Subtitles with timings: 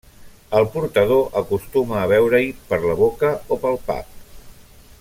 [0.59, 4.21] El portador acostuma a veure-hi per la boca o pel pap.